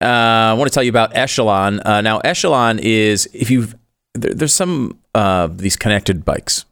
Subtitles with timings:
[0.00, 1.80] uh, I want to tell you about Echelon.
[1.80, 3.74] Uh, now, Echelon is if you've
[4.14, 6.64] there, there's some uh, these connected bikes.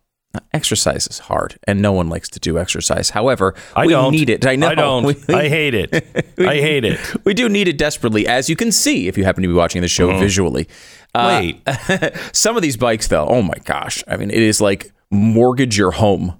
[0.52, 3.10] Exercise is hard, and no one likes to do exercise.
[3.10, 4.12] However, I we don't.
[4.12, 4.44] need it.
[4.47, 4.68] I know.
[4.68, 5.04] I don't.
[5.04, 5.94] We- I hate it.
[6.39, 7.00] I hate it.
[7.25, 9.80] we do need it desperately, as you can see if you happen to be watching
[9.80, 10.68] the show visually.
[11.14, 12.14] Uh, Wait.
[12.36, 14.04] some of these bikes, though, oh my gosh!
[14.06, 16.38] I mean, it is like mortgage your home,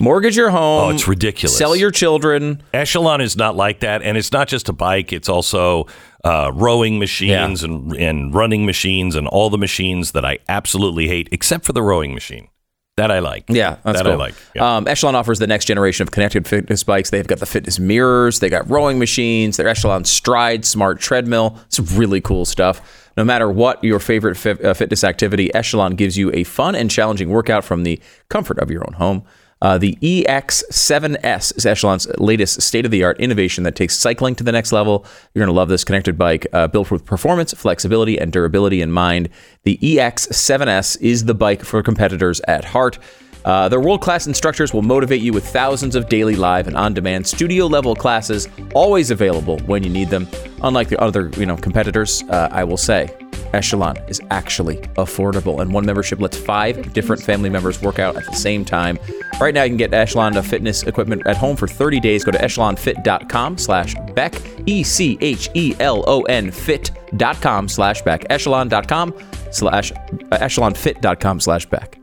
[0.00, 0.90] mortgage your home.
[0.90, 1.56] Oh, it's ridiculous.
[1.56, 2.60] Sell your children.
[2.74, 5.12] Echelon is not like that, and it's not just a bike.
[5.12, 5.86] It's also
[6.28, 11.28] uh, rowing machines and and running machines and all the machines that I absolutely hate,
[11.32, 12.48] except for the rowing machine.
[12.96, 13.44] That I like.
[13.48, 14.14] Yeah, that's that cool.
[14.14, 14.34] I like.
[14.56, 14.76] Yeah.
[14.76, 17.10] Um, Echelon offers the next generation of connected fitness bikes.
[17.10, 21.58] They've got the fitness mirrors, they got rowing machines, their Echelon Stride smart treadmill.
[21.66, 22.82] It's really cool stuff.
[23.16, 26.90] No matter what your favorite fi- uh, fitness activity, Echelon gives you a fun and
[26.90, 29.22] challenging workout from the comfort of your own home.
[29.60, 34.44] Uh, the EX7S is Echelon's latest state of the art innovation that takes cycling to
[34.44, 35.04] the next level.
[35.34, 38.92] You're going to love this connected bike, uh, built with performance, flexibility, and durability in
[38.92, 39.28] mind.
[39.64, 42.98] The EX7S is the bike for competitors at heart.
[43.44, 46.92] Uh, their world class instructors will motivate you with thousands of daily live and on
[46.94, 50.28] demand studio level classes, always available when you need them.
[50.62, 53.14] Unlike the other you know, competitors, uh, I will say,
[53.52, 58.24] Echelon is actually affordable, and one membership lets five different family members work out at
[58.26, 58.98] the same time.
[59.40, 62.24] Right now, you can get Echelon fitness equipment at home for 30 days.
[62.24, 64.34] Go to echelonfit.com slash Beck,
[64.66, 69.14] E C H E L O N fit.com slash Beck, echelon.com
[69.50, 69.94] slash, uh,
[70.32, 71.97] echelonfit.com slash Beck.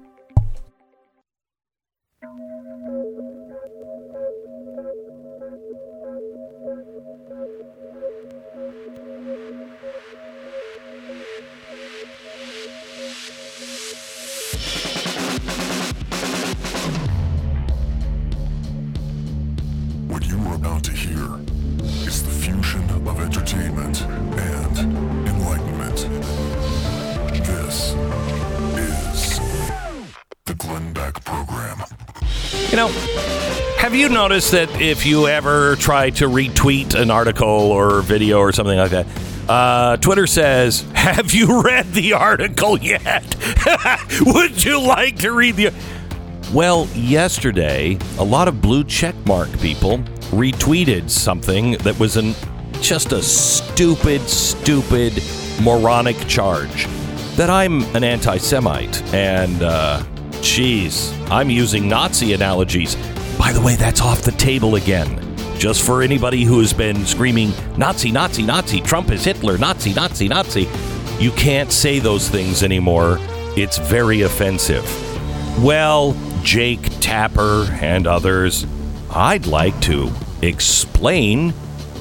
[34.29, 38.89] Noticed that if you ever try to retweet an article or video or something like
[38.89, 39.05] that,
[39.47, 43.35] uh, Twitter says, "Have you read the article yet?
[44.21, 45.71] Would you like to read the?"
[46.51, 49.99] Well, yesterday, a lot of blue checkmark people
[50.31, 52.33] retweeted something that was an
[52.81, 55.21] just a stupid, stupid,
[55.61, 56.87] moronic charge
[57.35, 59.61] that I'm an anti-Semite and.
[59.61, 60.03] Uh,
[60.45, 62.95] Jeez, I'm using Nazi analogies.
[63.37, 65.21] By the way, that's off the table again.
[65.57, 70.27] Just for anybody who has been screaming, Nazi, Nazi, Nazi, Trump is Hitler, Nazi, Nazi,
[70.27, 70.67] Nazi.
[71.19, 73.17] You can't say those things anymore.
[73.57, 74.83] It's very offensive.
[75.63, 78.65] Well, Jake Tapper and others,
[79.09, 81.53] I'd like to explain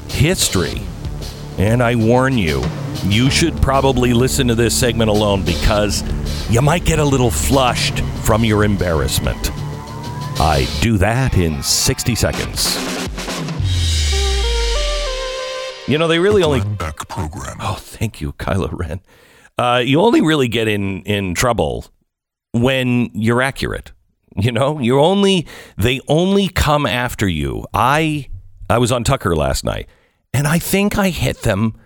[0.09, 0.83] history.
[1.59, 2.63] And I warn you,
[3.05, 6.03] you should probably listen to this segment alone because
[6.51, 9.51] you might get a little flushed from your embarrassment.
[10.37, 12.77] I do that in 60 seconds.
[15.87, 16.61] You know, they really only.
[16.61, 17.59] Glenn Beck Program.
[17.61, 19.01] Oh, thank you, Kylo Ren.
[19.59, 21.87] Uh, you only really get in, in trouble
[22.53, 23.93] when you're accurate.
[24.37, 25.47] You know, you only
[25.79, 27.65] they only come after you.
[27.73, 28.29] I
[28.69, 29.89] I was on Tucker last night,
[30.33, 31.79] and I think I hit them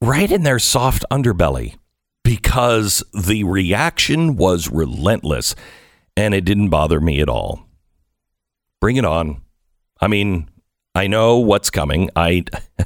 [0.00, 1.74] right in their soft underbelly
[2.22, 5.56] because the reaction was relentless,
[6.16, 7.63] and it didn't bother me at all.
[8.84, 9.40] Bring it on.
[9.98, 10.46] I mean,
[10.94, 12.10] I know what's coming.
[12.14, 12.44] I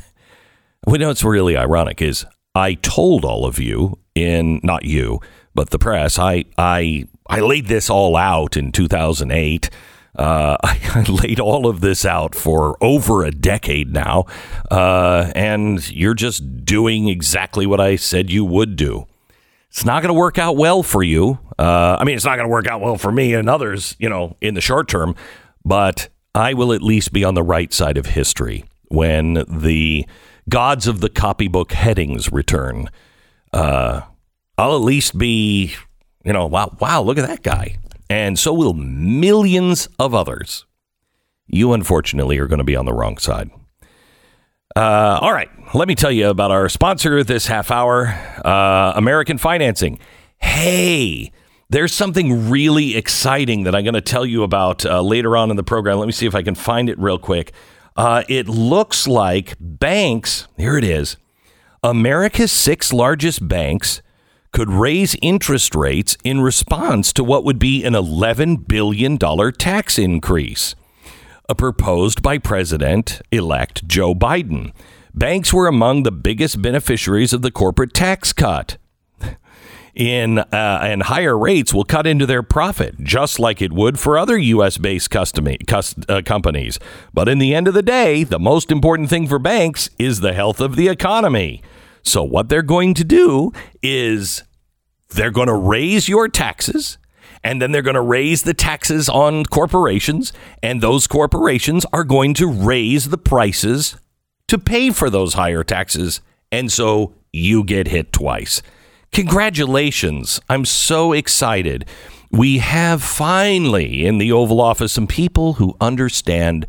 [0.84, 5.19] what what's really ironic is I told all of you in not you,
[5.56, 6.16] but the press.
[6.16, 9.70] I I I laid this all out in 2008.
[10.16, 14.26] Uh, I, I laid all of this out for over a decade now,
[14.70, 19.09] uh, and you're just doing exactly what I said you would do.
[19.69, 21.41] It's not going to work out well for you.
[21.59, 24.09] Uh, I mean, it's not going to work out well for me and others, you
[24.09, 25.16] know, in the short term,
[25.69, 30.06] but I will at least be on the right side of history when the
[30.49, 32.89] gods of the copybook headings return.
[33.53, 34.01] Uh,
[34.57, 35.75] I'll at least be,
[36.25, 37.77] you know, wow, wow, look at that guy.
[38.09, 40.65] And so will millions of others.
[41.47, 43.51] You, unfortunately, are going to be on the wrong side.
[44.75, 48.07] Uh, all right, let me tell you about our sponsor this half hour
[48.42, 49.98] uh, American Financing.
[50.39, 51.31] Hey,
[51.70, 55.56] there's something really exciting that I'm going to tell you about uh, later on in
[55.56, 55.98] the program.
[55.98, 57.53] Let me see if I can find it real quick.
[57.97, 61.16] Uh, it looks like banks, here it is,
[61.82, 64.03] America's six largest banks
[64.53, 70.74] could raise interest rates in response to what would be an $11 billion tax increase
[71.48, 74.72] uh, proposed by President elect Joe Biden.
[75.12, 78.78] banks were among the biggest beneficiaries of the corporate tax cut.
[79.98, 84.16] In uh, and higher rates will cut into their profit, just like it would for
[84.16, 84.78] other U.S.
[84.78, 86.78] based custom- cust- uh, companies.
[87.12, 90.34] But in the end of the day, the most important thing for banks is the
[90.34, 91.62] health of the economy.
[92.04, 93.53] So what they're going to do
[93.83, 94.45] is
[95.09, 96.97] they're going to raise your taxes
[97.42, 102.34] and then they're going to raise the taxes on corporations and those corporations are going
[102.34, 103.97] to raise the prices
[104.47, 106.21] to pay for those higher taxes
[106.51, 108.62] and so you get hit twice.
[109.13, 110.41] Congratulations.
[110.49, 111.84] I'm so excited.
[112.31, 116.66] We have finally in the Oval Office some people who understand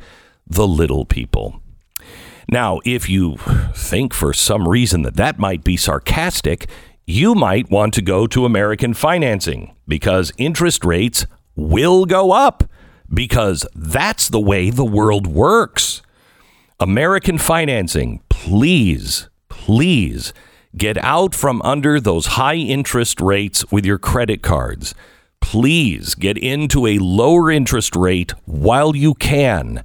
[0.48, 1.62] the little people.
[2.50, 3.38] Now, if you
[3.76, 6.68] think for some reason that that might be sarcastic,
[7.06, 11.26] you might want to go to American financing because interest rates
[11.56, 12.64] will go up
[13.14, 16.02] because that's the way the world works.
[16.80, 20.34] American financing, please, please
[20.78, 24.94] get out from under those high interest rates with your credit cards.
[25.42, 29.84] Please get into a lower interest rate while you can.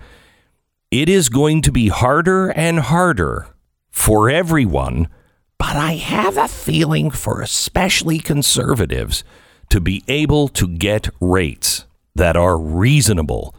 [0.90, 3.48] It is going to be harder and harder
[3.90, 5.08] for everyone,
[5.58, 9.24] but I have a feeling for especially conservatives
[9.70, 13.54] to be able to get rates that are reasonable.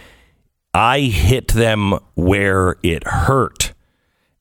[0.74, 3.74] I hit them where it hurt.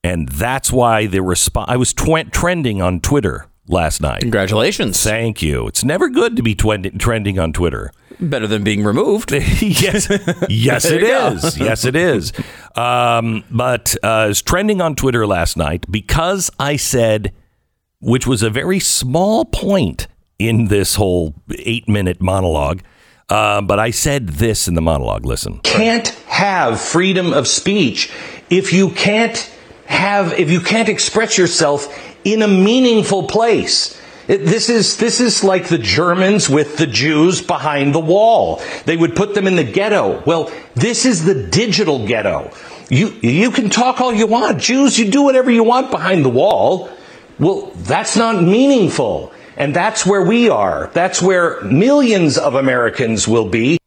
[0.03, 1.69] And that's why the response.
[1.69, 4.21] I was tw- trending on Twitter last night.
[4.21, 5.01] Congratulations.
[5.03, 5.67] Thank you.
[5.67, 7.91] It's never good to be twen- trending on Twitter.
[8.19, 9.31] Better than being removed.
[9.31, 10.07] yes,
[10.49, 11.27] yes, There it you go.
[11.33, 11.57] is.
[11.57, 12.33] Yes, it is.
[12.75, 17.33] Um, but uh, it's trending on Twitter last night because I said,
[17.99, 20.07] which was a very small point
[20.37, 22.81] in this whole eight-minute monologue.
[23.29, 25.25] Uh, but I said this in the monologue.
[25.25, 25.59] Listen.
[25.59, 28.11] can't have freedom of speech
[28.49, 29.49] if you can't
[29.85, 31.87] have if you can't express yourself
[32.23, 33.97] in a meaningful place.
[34.27, 38.61] It- This is this is like the Germans with the Jews behind the wall.
[38.85, 40.21] They would put them in the ghetto.
[40.25, 42.51] Well, this is the digital ghetto.
[42.89, 44.59] You you can talk all you want.
[44.59, 46.89] Jews, you do whatever you want behind the wall.
[47.39, 49.31] Well, that's not meaningful.
[49.57, 50.89] And that's where we are.
[50.93, 53.77] That's where millions of Americans will be.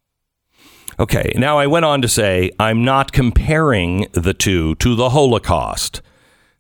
[1.01, 1.33] Okay.
[1.37, 6.01] Now I went on to say I'm not comparing the two to the Holocaust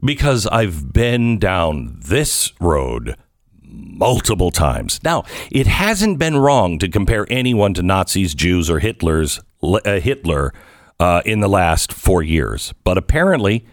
[0.04, 3.16] because I've been down this road
[3.62, 5.00] multiple times.
[5.02, 10.52] Now, it hasn't been wrong to compare anyone to Nazis, Jews, or Hitler's uh, Hitler
[11.00, 13.66] uh, in the last four years, but apparently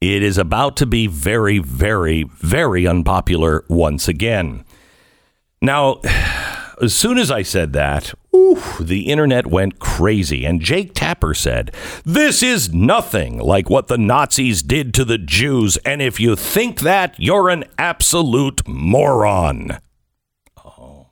[0.00, 4.64] it is about to be very, very, very unpopular once again.
[5.60, 6.00] Now,
[6.82, 10.44] as soon as I said that, oof, the internet went crazy.
[10.44, 15.76] And Jake Tapper said, This is nothing like what the Nazis did to the Jews.
[15.78, 19.78] And if you think that, you're an absolute moron.
[20.64, 21.08] Oh.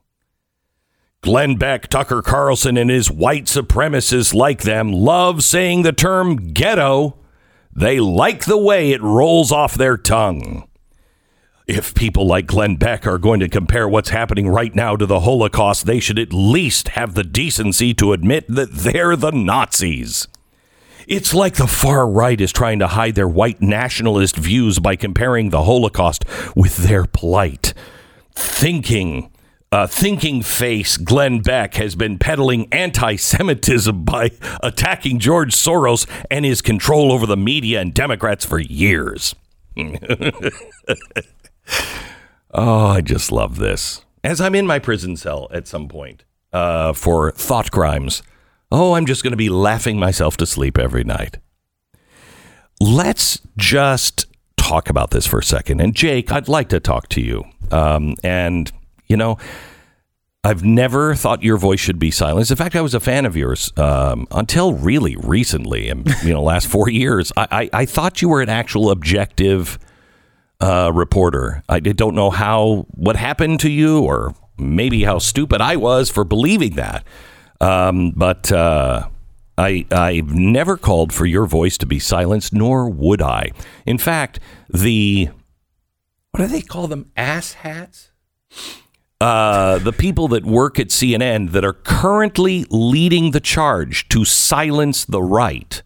[1.21, 7.19] Glenn Beck, Tucker Carlson, and his white supremacists like them love saying the term ghetto.
[7.75, 10.67] They like the way it rolls off their tongue.
[11.67, 15.21] If people like Glenn Beck are going to compare what's happening right now to the
[15.21, 20.29] Holocaust, they should at least have the decency to admit that they're the Nazis.
[21.09, 25.51] It's like the far right is trying to hide their white nationalist views by comparing
[25.51, 27.75] the Holocaust with their plight.
[28.33, 29.33] Thinking,
[29.73, 34.31] uh, thinking face Glenn Beck has been peddling anti Semitism by
[34.63, 39.35] attacking George Soros and his control over the media and Democrats for years.
[42.53, 44.05] Oh, I just love this.
[44.25, 48.23] As I'm in my prison cell at some point uh, for thought crimes,
[48.73, 51.39] oh, I'm just going to be laughing myself to sleep every night.
[52.81, 55.81] Let's just talk about this for a second.
[55.81, 57.45] And Jake, I'd like to talk to you.
[57.71, 58.71] Um, and,
[59.07, 59.39] you know,
[60.47, 62.53] I've never thought your voice should be silenced.
[62.53, 66.43] In fact, I was a fan of yours um, until really recently, and you know,
[66.43, 67.33] last four years.
[67.37, 69.79] I, I, I thought you were an actual objective
[70.61, 71.63] uh, reporter.
[71.69, 76.25] I don't know how what happened to you, or maybe how stupid I was for
[76.25, 77.05] believing that.
[77.61, 79.09] Um, but uh,
[79.59, 83.51] I I've never called for your voice to be silenced, nor would I.
[83.85, 85.31] In fact, the
[86.31, 87.11] what do they call them?
[87.17, 88.11] Ass hats.
[89.19, 95.07] Uh, the people that work at CNN that are currently leading the charge to silence
[95.07, 95.83] the right.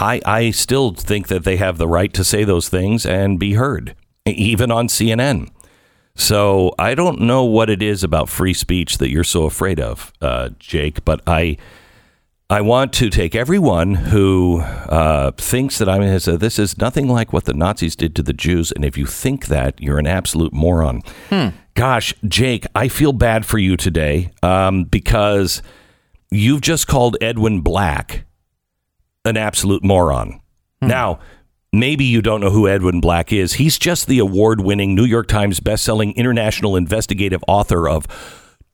[0.00, 3.52] I, I still think that they have the right to say those things and be
[3.52, 5.50] heard, even on CNN.
[6.14, 10.12] So I don't know what it is about free speech that you're so afraid of,
[10.20, 11.56] uh, Jake, but I
[12.48, 17.32] I want to take everyone who uh, thinks that I'm uh, this is nothing like
[17.32, 20.52] what the Nazis did to the Jews, and if you think that, you're an absolute
[20.52, 21.02] moron.
[21.74, 25.62] Gosh, Jake, I feel bad for you today um, because
[26.32, 28.24] you've just called Edwin Black
[29.24, 30.40] an absolute moron.
[30.80, 30.88] Hmm.
[30.88, 31.18] Now,
[31.72, 33.54] maybe you don't know who Edwin Black is.
[33.54, 38.06] He's just the award winning New York Times bestselling international investigative author of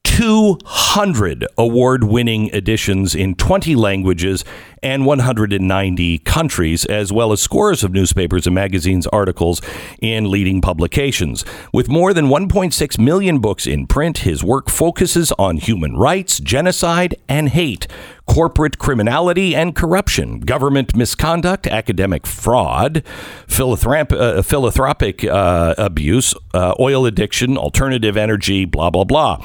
[0.04, 4.44] 200 award winning editions in 20 languages
[4.83, 9.61] and 190 countries, as well as scores of newspapers and magazines articles
[10.00, 11.45] in leading publications.
[11.73, 17.14] With more than 1.6 million books in print, his work focuses on human rights, genocide,
[17.28, 17.87] and hate
[18.26, 23.02] corporate criminality and corruption, government misconduct, academic fraud,
[23.47, 29.40] philanthrop- uh, philanthropic uh, abuse, uh, oil addiction, alternative energy, blah, blah, blah.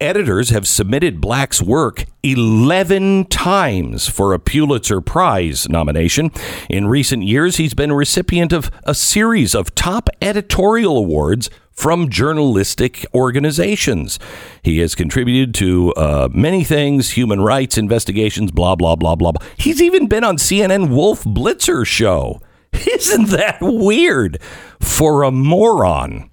[0.00, 6.30] Editors have submitted Black's work 11 times for a Pulitzer Prize nomination.
[6.70, 12.08] In recent years, he's been a recipient of a series of top editorial awards from
[12.08, 14.18] journalistic organizations.
[14.62, 19.46] He has contributed to uh, many things, human rights investigations, blah, blah, blah, blah, blah.
[19.58, 22.40] He's even been on CNN Wolf Blitzer show.
[22.72, 24.40] Isn't that weird
[24.80, 26.30] for a moron?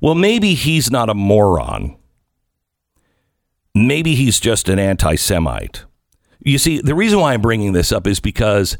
[0.00, 1.98] Well, maybe he's not a moron.
[3.74, 5.84] Maybe he's just an anti Semite.
[6.40, 8.76] You see, the reason why I'm bringing this up is because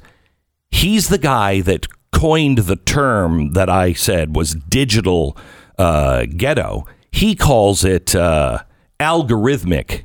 [0.70, 5.36] he's the guy that coined the term that I said was digital
[5.78, 6.84] uh, ghetto.
[7.10, 8.60] He calls it uh,
[9.00, 10.04] algorithmic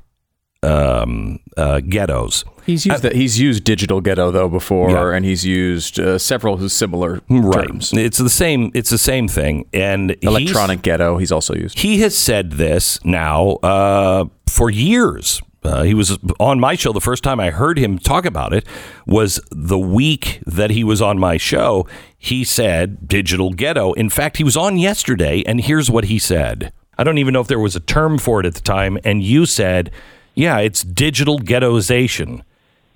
[0.63, 2.43] um, uh, ghettos.
[2.65, 3.15] He's used that.
[3.15, 5.15] He's used digital ghetto though before, Yeah.
[5.15, 7.67] and he's used uh, several similar Right.
[7.67, 7.93] terms.
[7.93, 8.71] It's the same.
[8.73, 9.65] It's the same thing.
[9.73, 11.17] And he's- Electronic ghetto.
[11.17, 11.79] He's also used.
[11.79, 15.41] he has said this now uh, for years.
[15.61, 16.93] Uh, he was on my show.
[16.93, 18.65] The first time I heard him talk about it
[19.05, 21.85] was the week that he was on my show.
[22.17, 23.91] He said digital ghetto.
[23.93, 26.71] In fact, he was on yesterday, and here's what he said.
[26.97, 28.97] I don't even know if there was a term for it at the time.
[29.03, 29.91] And you said,
[30.39, 32.43] yeah, it's digital ghettoization.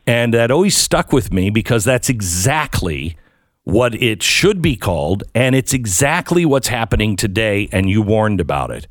[0.07, 3.17] And that always stuck with me because that's exactly
[3.65, 5.25] what it should be called.
[5.35, 7.67] And it's exactly what's happening today.
[7.73, 8.87] And you warned about it.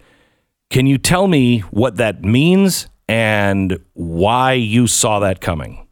[0.68, 5.86] Can you tell me what that means and why you saw that coming?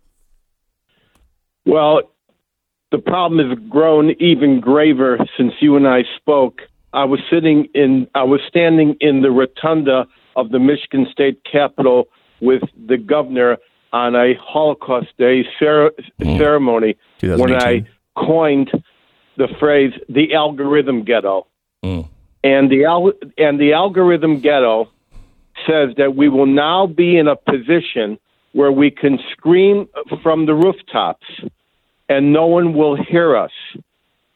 [1.64, 2.02] Well,
[2.92, 6.60] the problem has grown even graver since you and I spoke.
[6.92, 12.08] I was sitting in, I was standing in the rotunda of the Michigan State Capitol
[12.40, 13.58] with the governor
[13.92, 15.92] on a Holocaust Day cer-
[16.38, 16.96] ceremony
[17.38, 17.84] when I
[18.16, 18.70] coined
[19.36, 21.46] the phrase "the algorithm ghetto,"
[22.44, 24.88] and the al- and the algorithm ghetto
[25.66, 28.18] says that we will now be in a position
[28.52, 29.88] where we can scream
[30.22, 31.26] from the rooftops
[32.08, 33.52] and no one will hear us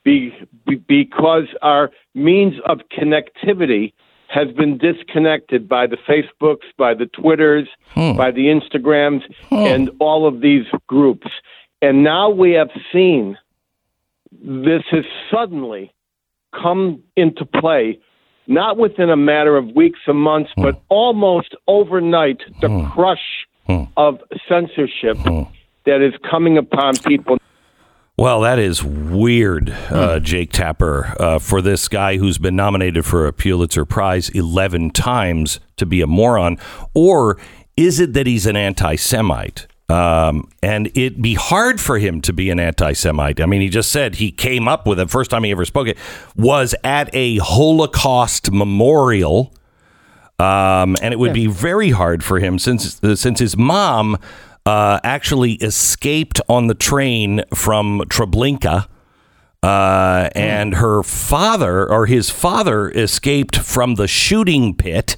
[0.04, 0.32] be,
[0.66, 3.92] be, because our means of connectivity
[4.34, 8.16] has been disconnected by the Facebooks, by the Twitters, hmm.
[8.16, 9.54] by the Instagrams, hmm.
[9.54, 11.28] and all of these groups.
[11.80, 13.38] And now we have seen
[14.32, 15.94] this has suddenly
[16.52, 18.00] come into play,
[18.48, 20.62] not within a matter of weeks or months, hmm.
[20.62, 23.46] but almost overnight, the crush
[23.96, 25.16] of censorship
[25.86, 27.38] that is coming upon people.
[28.16, 33.26] Well, that is weird, uh, Jake Tapper, uh, for this guy who's been nominated for
[33.26, 36.56] a Pulitzer Prize 11 times to be a moron.
[36.94, 37.38] Or
[37.76, 39.66] is it that he's an anti Semite?
[39.88, 43.40] Um, and it'd be hard for him to be an anti Semite.
[43.40, 45.88] I mean, he just said he came up with it, first time he ever spoke
[45.88, 45.98] it,
[46.36, 49.52] was at a Holocaust memorial.
[50.38, 54.18] Um, and it would be very hard for him since uh, since his mom
[54.66, 58.88] uh, actually escaped on the train from Treblinka,
[59.62, 65.16] uh, and her father or his father escaped from the shooting pit,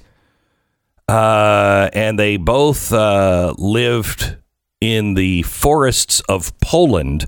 [1.08, 4.36] uh, and they both uh, lived
[4.80, 7.26] in the forests of Poland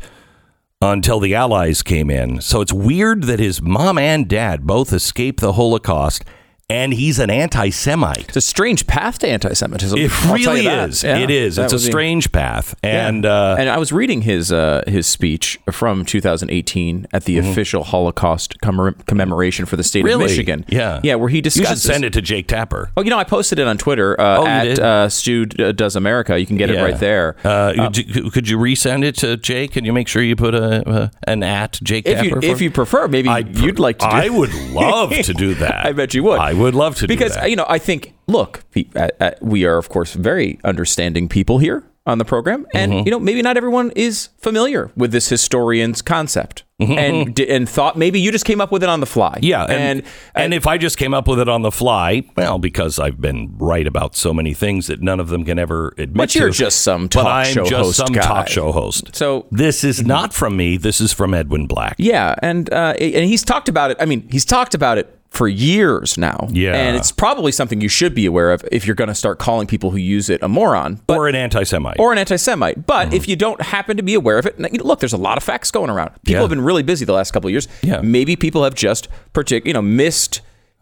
[0.80, 2.40] until the Allies came in.
[2.40, 6.24] So it's weird that his mom and dad both escaped the Holocaust,
[6.70, 8.28] and he's an anti-Semite.
[8.28, 9.98] It's a strange path to anti-Semitism.
[9.98, 11.02] It I'll really is.
[11.02, 11.58] Yeah, it is.
[11.58, 13.08] It's a strange path, Yeah.
[13.08, 17.84] and uh, and I was reading his uh, his speech from 2018 at the official
[17.84, 20.06] Holocaust commem- commemoration for the state Mm-hmm.
[20.06, 20.64] really, of Michigan.
[20.68, 22.90] yeah, yeah, where he You should send it to Jake Tapper.
[22.96, 26.38] Oh, you know, I posted it on Twitter uh, Oh, at uh, Stu Does America.
[26.38, 27.36] You can get it right there.
[27.44, 29.72] Uh, could you- could you resend it to Jake?
[29.72, 32.44] Can you make sure you put a, an at Jake if Tapper?
[32.44, 34.06] you if you prefer, maybe I'd you'd like to.
[34.06, 35.86] Do I would love to do that.
[35.86, 36.38] I bet you would.
[36.38, 38.64] I would love to do because you know I think look,
[38.96, 43.06] uh, uh, we are of course very understanding people here on the program, and Mm-hmm.
[43.06, 47.98] you know maybe not everyone is familiar with this historian's concept, and di- and thought
[47.98, 49.32] maybe you just came up with it on the fly.
[49.32, 49.44] Mm-hmm.
[49.44, 50.02] Yeah, and, and
[50.34, 53.54] and, if I just came up with it on the fly, well, because I've been
[53.58, 56.54] right about so many things that none of them can ever admit But you're to.
[56.54, 58.22] just some but talk I'm show just host some guy.
[58.22, 59.14] talk show host.
[59.14, 60.78] So- this is not from me.
[60.78, 61.96] This is from Edwin Black.
[61.98, 63.98] Yeah, and uh, and he's talked about it.
[64.00, 66.48] I mean, he's talked about it for years now.
[66.50, 66.74] Yeah.
[66.74, 69.66] and it's probably something you should be aware of if you're going to start calling
[69.66, 71.96] people who use it a moron, but or an anti-Semite.
[71.98, 72.86] or an anti-Semite.
[72.86, 73.14] But mm-hmm.
[73.14, 75.18] if you don't happen to be aware of it, and, you know, look, there's a
[75.18, 76.10] lot of facts going around.
[76.24, 76.40] People Yeah.
[76.40, 77.68] have been really busy the last couple of years.
[77.82, 78.00] Yeah.
[78.00, 80.40] maybe people have just partic- you know, missed.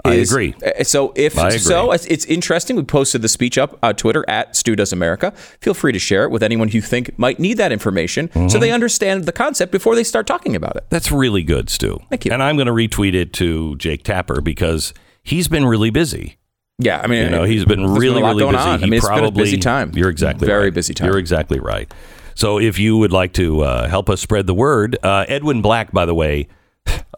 [0.09, 0.55] I agree.
[0.65, 1.59] uh, So if agree.
[1.59, 2.77] so, it's, interesting.
[2.77, 5.33] We posted the speech up on Twitter at Stu Does America.
[5.61, 8.49] Feel free to share it with anyone you think might need that information, Mm-hmm.
[8.49, 10.85] so they understand the concept before they start talking about it.
[10.91, 11.99] That's really good, Stu.
[12.11, 12.33] Thank you.
[12.33, 16.39] And I'm going to retweet it to Jake Tapper because he's been really busy.
[16.79, 18.69] Yeah, I mean, You know, he's been really, lot really going busy.
[18.69, 18.79] on.
[18.81, 19.93] He I mean, it's probably, been a busy time.
[19.95, 20.75] You're exactly very right.
[20.75, 21.07] busy time.
[21.09, 21.91] You're exactly right.
[22.35, 25.91] So if you would like to uh, help us spread the word, uh, Edwin Black,
[25.93, 26.49] by the way,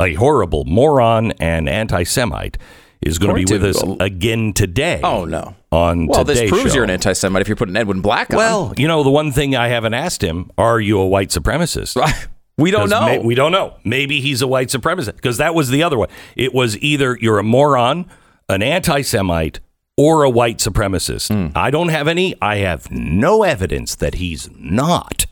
[0.00, 2.58] a horrible moron and anti-Semite,
[3.00, 5.00] is going to be with us again today.
[5.04, 5.54] Oh no.
[5.70, 6.74] On Well, this proves show.
[6.76, 8.36] you're an anti-Semite if you're putting Edwin Black on.
[8.36, 11.96] Well, you know, the one thing I haven't asked him: Are you a white supremacist?
[12.58, 13.06] we don't know.
[13.06, 13.74] may- we don't know.
[13.84, 16.08] Maybe he's a white supremacist because that was the other one.
[16.36, 18.06] It was either you're a moron,
[18.48, 19.60] an anti-Semite,
[19.96, 21.32] or a white supremacist.
[21.32, 21.56] Hmm.
[21.56, 22.34] I don't have any.
[22.42, 25.26] I have no evidence that he's not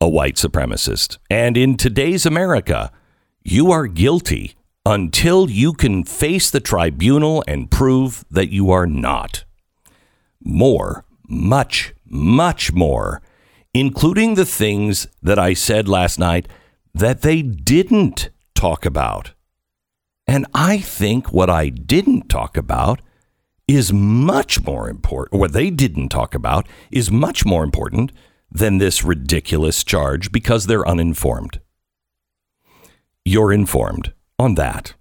[0.00, 1.18] a white supremacist.
[1.28, 2.92] And in today's America,
[3.44, 9.44] you are guilty until you can face the tribunal and prove that you are not.
[10.42, 13.20] More, much, much more,
[13.74, 16.48] including the things that I said last night
[16.94, 19.32] that they didn't talk about.
[20.26, 23.00] And I think what I didn't talk about
[23.68, 28.12] is much more important, what they didn't talk about is much more important
[28.50, 31.60] than this ridiculous charge because they're uninformed.
[33.24, 34.94] You're informed on that.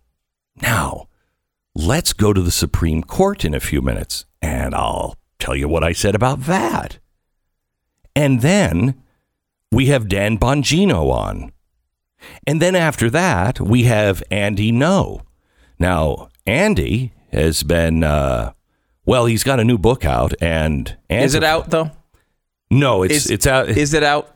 [0.62, 1.07] Now,
[1.75, 5.83] let's go to the Supreme Court in a few minutes, and I'll tell you what
[5.83, 6.99] I said about that.
[8.15, 9.01] And then
[9.71, 11.51] we have Dan Bongino on.
[12.47, 15.21] And then after that, we have Andy Ngo.
[15.77, 18.53] Now, Andy has been, uh,
[19.05, 21.91] well, he's got a new book out, and is it out though?
[22.71, 23.69] No, it's Is it's out.
[23.69, 24.33] Is it out?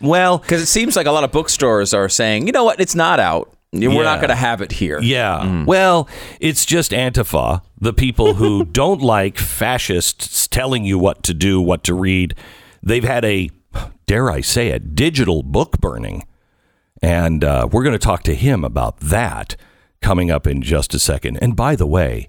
[0.00, 2.94] Well, Because it seems like a lot of bookstores are saying, you know what, it's
[2.94, 3.52] not out.
[3.72, 4.02] We're Yeah.
[4.02, 4.98] not going to have it here.
[5.00, 5.64] Yeah.
[5.64, 6.08] Well,
[6.40, 11.84] it's just Antifa, the people who don't like fascists telling you what to do, what
[11.84, 12.34] to read.
[12.82, 13.50] They've had a,
[14.06, 16.26] dare I say it, digital book burning.
[17.02, 19.54] And uh, we're going to talk to him about that
[20.00, 21.36] coming up in just a second.
[21.42, 22.26] And by the way,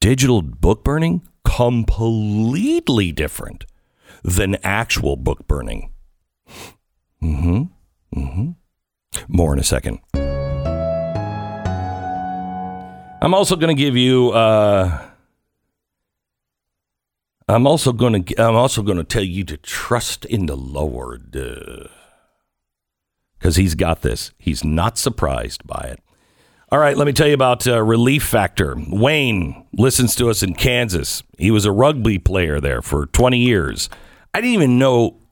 [0.00, 3.64] digital book burning, completely different
[4.22, 5.90] than actual book burning.
[7.24, 7.62] Mm hmm.
[8.20, 8.50] Mm hmm.
[9.28, 9.98] More in a second.
[13.22, 14.32] I'm also going to give you.
[14.32, 15.00] Uh,
[17.48, 18.36] I'm also going to.
[18.36, 21.88] I'm also going to tell you to trust in the Lord, because
[23.56, 24.32] He's got this.
[24.36, 26.00] He's not surprised by it.
[26.70, 28.76] All right, let me tell you about uh, Relief Factor.
[28.88, 31.22] Wayne listens to us in Kansas.
[31.38, 33.88] He was a rugby player there for 20 years.
[34.34, 35.23] I didn't even know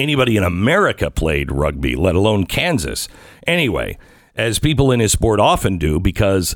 [0.00, 3.08] anybody in America played rugby, let alone Kansas.
[3.46, 3.98] Anyway,
[4.34, 6.54] as people in his sport often do, because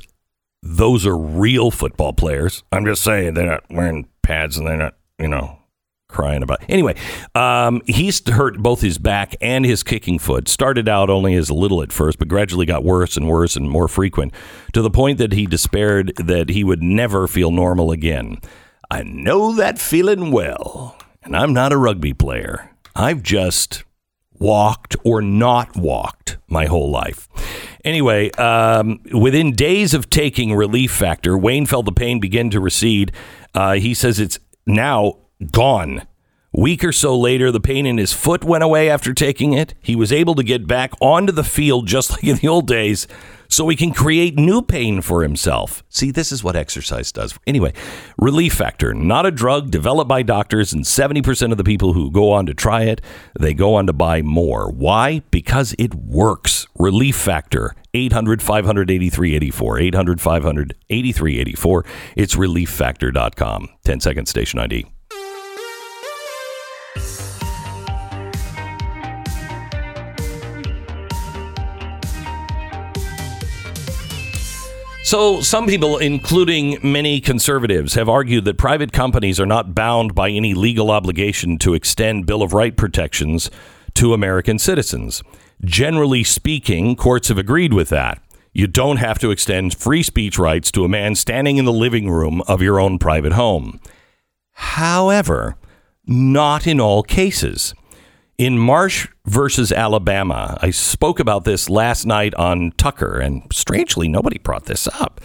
[0.61, 2.63] those are real football players.
[2.71, 5.59] I'm just saying they're not wearing pads and they're not, you know,
[6.07, 6.63] crying about.
[6.69, 6.95] Anyway,
[7.35, 10.47] um, he's hurt both his back and his kicking foot.
[10.47, 13.69] Started out only as a little at first, but gradually got worse and worse and
[13.69, 14.33] more frequent
[14.73, 18.37] to the point that he despaired that he would never feel normal again.
[18.89, 22.71] I know that feeling well, and I'm not a rugby player.
[22.95, 23.83] I've just
[24.39, 27.27] walked or not walked my whole life.
[27.83, 33.11] Anyway, um, within days of taking Relief Factor, Wayne felt the pain begin to recede.
[33.53, 35.17] Uh, he says it's now
[35.51, 36.03] gone.
[36.53, 39.73] Week or so later, the pain in his foot went away after taking it.
[39.81, 43.07] He was able to get back onto the field just like in the old days
[43.55, 45.83] so he can create new pain for himself.
[45.87, 47.39] See, this is what exercise does.
[47.47, 47.73] Anyway,
[48.17, 52.31] Relief Factor, not a drug developed by doctors, and 70% of the people who go
[52.33, 52.99] on to try it,
[53.39, 54.69] they go on to buy more.
[54.69, 55.21] Why?
[55.31, 56.67] Because it works.
[56.77, 59.79] Relief Factor, 800 583 84.
[59.79, 61.85] 800 583 84.
[62.17, 63.69] It's relieffactor.com.
[63.85, 64.94] 10 second station ID.
[75.05, 80.31] So, some people, including many conservatives, have argued that private companies are not bound by
[80.31, 83.51] any legal obligation to extend Bill of Right protections
[83.93, 85.21] to American citizens.
[85.63, 88.19] Generally speaking, courts have agreed with that.
[88.51, 92.09] You don't have to extend free speech rights to a man standing in the living
[92.09, 93.79] room of your own private home.
[94.53, 95.55] However,
[96.07, 97.75] not in all cases.
[98.37, 104.39] In Marsh versus Alabama, I spoke about this last night on Tucker, and strangely, nobody
[104.39, 105.21] brought this up.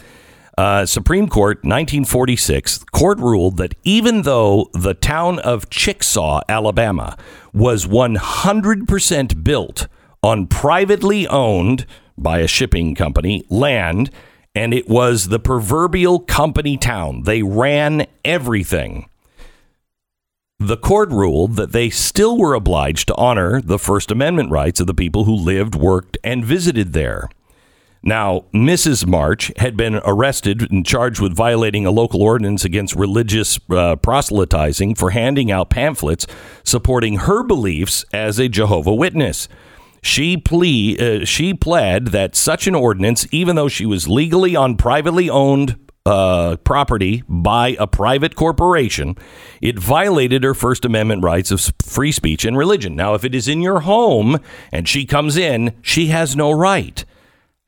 [0.57, 7.17] Uh, Supreme Court, 1946, court ruled that even though the town of Chickasaw, Alabama,
[7.53, 9.89] was 100% built
[10.23, 14.13] on privately owned by a shipping company land,
[14.55, 19.10] and it was the proverbial company town, they ran everything
[20.61, 24.87] the court ruled that they still were obliged to honor the First Amendment rights of
[24.87, 27.31] the people who lived, worked, and visited there.
[28.03, 29.07] Now, Mrs.
[29.07, 34.97] Marsh had been arrested and charged with violating a local ordinance against religious uh, proselytizing
[34.97, 36.27] for handing out pamphlets
[36.63, 39.49] supporting her beliefs as a Jehovah Witness.
[40.03, 44.77] She plea uh, she pled that such an ordinance, even though she was legally on
[44.77, 49.17] privately owned uh, property by a private corporation,
[49.61, 52.97] it violated her First Amendment rights of free speech and religion.
[52.97, 54.39] Now, if it is in your home
[54.73, 57.05] and she comes in, she has no right.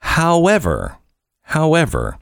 [0.00, 0.98] However,
[1.42, 2.18] however,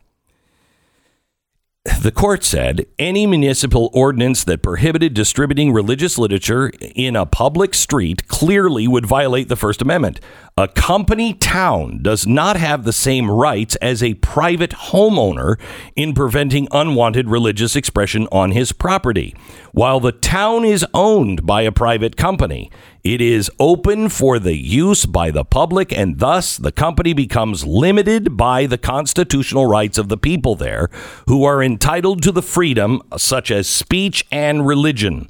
[2.01, 8.27] the court said any municipal ordinance that prohibited distributing religious literature in a public street
[8.27, 10.19] clearly would violate the First Amendment.
[10.57, 15.61] A company town does not have the same rights as a private homeowner
[15.95, 19.35] in preventing unwanted religious expression on his property.
[19.73, 22.71] While the town is owned by a private company,
[23.03, 28.37] it is open for the use by the public, and thus the company becomes limited
[28.37, 30.91] by the constitutional rights of the people there,
[31.27, 35.29] who are entitled to the freedom such as speech and religion.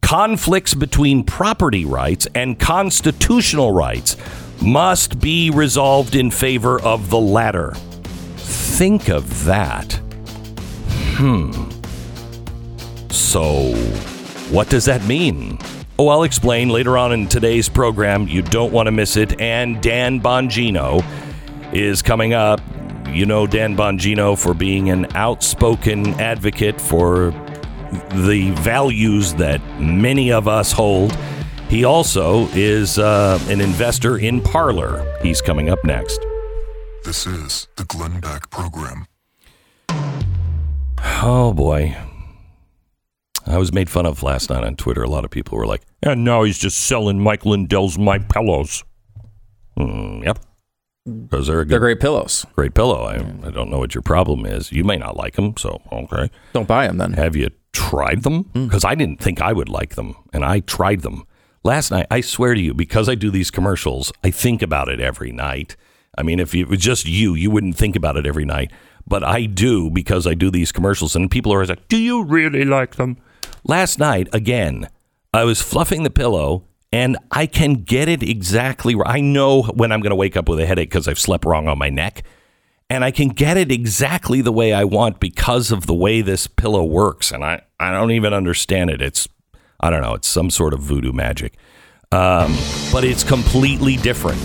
[0.00, 4.16] Conflicts between property rights and constitutional rights
[4.62, 7.72] must be resolved in favor of the latter.
[8.36, 9.92] Think of that.
[11.16, 11.68] Hmm.
[13.10, 13.74] So,
[14.50, 15.58] what does that mean?
[16.00, 18.26] Oh, I'll explain later on in today's program.
[18.26, 19.38] You don't want to miss it.
[19.38, 21.04] And Dan Bongino
[21.74, 22.62] is coming up.
[23.08, 27.32] You know Dan Bongino for being an outspoken advocate for
[28.14, 31.14] the values that many of us hold.
[31.68, 35.04] He also is uh, an investor in Parler.
[35.22, 36.24] He's coming up next.
[37.04, 39.06] This is the Glenn Beck Program.
[41.22, 41.94] Oh boy.
[43.50, 45.02] I was made fun of last night on Twitter.
[45.02, 48.84] A lot of people were like, and now he's just selling Mike Lindell's My Pillows.
[49.78, 50.38] Mm, yep.
[51.04, 52.46] Because they're good, They're great pillows.
[52.54, 53.04] great pillow.
[53.04, 53.14] I,
[53.46, 54.70] I don't know what your problem is.
[54.70, 56.30] You may not like them, so okay.
[56.52, 57.14] Don't buy them then.
[57.14, 58.42] Have you tried them?
[58.52, 61.24] Because I didn't think I would like them, and I tried them
[61.64, 62.06] last night.
[62.10, 65.74] I swear to you, because I do these commercials, I think about it every night.
[66.18, 68.70] I mean, if it was just you, you wouldn't think about it every night,
[69.06, 72.22] but I do because I do these commercials, and people are always like, "Do you
[72.24, 73.16] really like them?"
[73.64, 74.88] Last night, again,
[75.32, 76.64] I was fluffing the pillow.
[76.92, 79.06] And I can get it exactly right.
[79.06, 81.68] I know when I'm going to wake up with a headache because I've slept wrong
[81.68, 82.24] on my neck
[82.90, 86.48] and I can get it exactly the way I want because of the way this
[86.48, 87.30] pillow works.
[87.30, 89.00] And I, I don't even understand it.
[89.00, 89.28] It's,
[89.78, 91.56] I don't know, it's some sort of voodoo magic.
[92.10, 92.58] Um,
[92.92, 94.42] but it's completely different.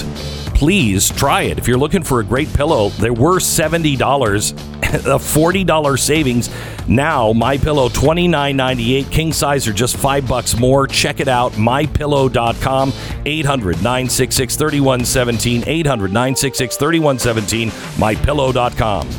[0.56, 1.60] Please try it.
[1.60, 3.96] If you're looking for a great pillow, there were $70,
[4.84, 6.50] a $40 savings.
[6.88, 9.12] Now, My Pillow $29.98.
[9.12, 10.88] King size are just five bucks more.
[10.88, 12.94] Check it out, mypillow.com.
[13.26, 15.64] 800 966 3117.
[15.68, 17.70] 800 966 3117.
[17.70, 19.10] Mypillow.com.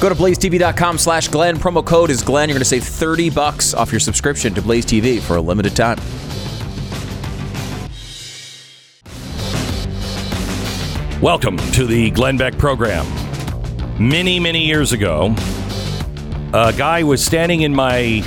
[0.00, 1.56] Go to blazetv.com slash Glenn.
[1.56, 2.48] Promo code is Glenn.
[2.48, 5.76] You're going to save 30 bucks off your subscription to Blaze TV for a limited
[5.76, 5.98] time.
[11.22, 13.06] Welcome to the Glenn Beck program.
[13.98, 15.34] Many, many years ago,
[16.52, 18.20] a guy was standing in my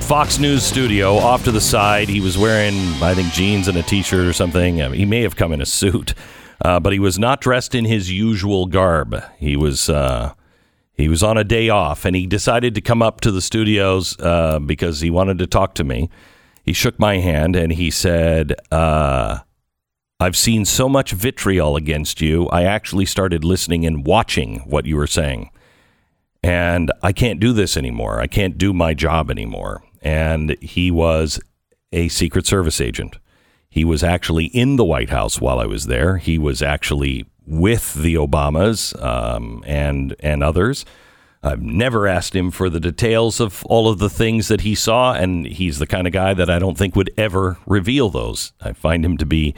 [0.00, 2.08] Fox News studio off to the side.
[2.08, 4.80] He was wearing, I think, jeans and a t shirt or something.
[4.80, 6.14] I mean, he may have come in a suit,
[6.64, 9.22] uh, but he was not dressed in his usual garb.
[9.36, 9.90] He was.
[9.90, 10.32] Uh,
[10.94, 14.18] he was on a day off and he decided to come up to the studios
[14.20, 16.08] uh, because he wanted to talk to me.
[16.62, 19.40] He shook my hand and he said, uh,
[20.20, 22.48] I've seen so much vitriol against you.
[22.48, 25.50] I actually started listening and watching what you were saying.
[26.42, 28.20] And I can't do this anymore.
[28.20, 29.82] I can't do my job anymore.
[30.02, 31.40] And he was
[31.90, 33.18] a Secret Service agent.
[33.68, 36.18] He was actually in the White House while I was there.
[36.18, 40.84] He was actually with the Obamas um, and and others.
[41.42, 45.12] I've never asked him for the details of all of the things that he saw,
[45.12, 48.52] and he's the kind of guy that I don't think would ever reveal those.
[48.62, 49.54] I find him to be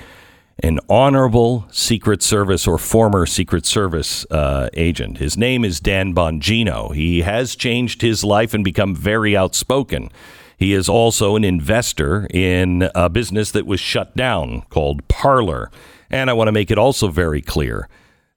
[0.63, 5.19] an honorable Secret Service or former Secret Service uh, agent.
[5.19, 6.95] His name is Dan Bongino.
[6.95, 10.11] He has changed his life and become very outspoken.
[10.57, 15.71] He is also an investor in a business that was shut down called Parler.
[16.11, 17.89] And I want to make it also very clear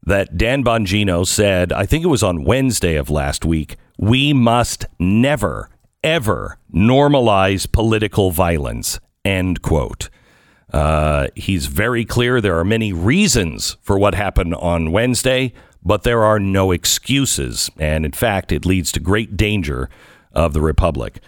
[0.06, 4.86] that Dan Bongino said, I think it was on Wednesday of last week, we must
[4.98, 5.70] never,
[6.04, 9.00] ever normalize political violence.
[9.24, 10.10] End quote.
[10.72, 15.54] Uh, he's very clear there are many reasons for what happened on Wednesday,
[15.84, 17.70] but there are no excuses.
[17.80, 19.90] And in fact, it leads to great danger
[20.34, 21.20] of the Republic